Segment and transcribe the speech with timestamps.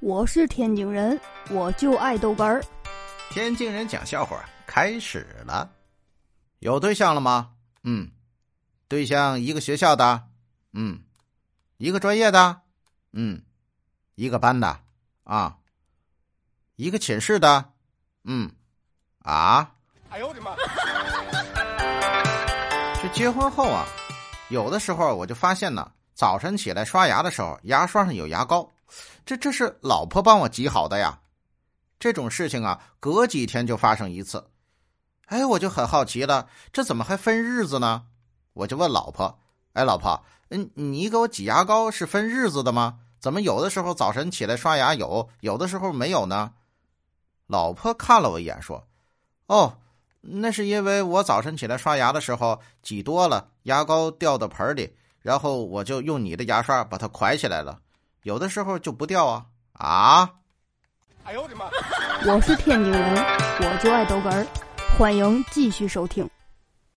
[0.00, 1.20] 我是天津人，
[1.50, 2.62] 我就爱豆干儿。
[3.30, 5.68] 天津人讲笑话开始了，
[6.60, 7.50] 有对象了吗？
[7.82, 8.08] 嗯，
[8.86, 10.22] 对象一个学校的，
[10.72, 11.00] 嗯，
[11.78, 12.60] 一个专业的，
[13.12, 13.42] 嗯，
[14.14, 14.78] 一个班的？
[15.24, 15.58] 啊，
[16.76, 17.72] 一个寝室的，
[18.22, 18.48] 嗯，
[19.22, 19.74] 啊，
[20.10, 20.54] 哎呦我的妈！
[23.02, 23.84] 这结婚后啊，
[24.48, 28.70] 有的时候我就发现呢，早晨起来刷牙的时候，牙刷上有牙膏。
[29.26, 31.20] 这这是老婆帮我挤好的呀，
[31.98, 34.50] 这种事情啊，隔几天就发生一次。
[35.26, 38.06] 哎，我就很好奇了，这怎么还分日子呢？
[38.54, 39.38] 我就问老婆
[39.74, 43.00] ：“哎，老婆，嗯，你给我挤牙膏是分日子的吗？
[43.20, 46.54] 怎么有的时候早晨起来刷牙有，有的时候没有呢？”
[47.46, 48.86] 老婆看了我一眼说
[49.48, 49.78] ：“哦，
[50.20, 57.80] 那是因为我早晨起来刷牙的时候挤多了，牙膏掉到盆里，然后我就用你的牙刷把它蒯起来了。”
[58.22, 60.30] 有的时候就不掉啊啊！
[61.24, 61.66] 哎呦我的妈！
[62.26, 63.16] 我是天津人，
[63.60, 64.46] 我就爱逗哏儿，
[64.96, 66.28] 欢迎继续收听。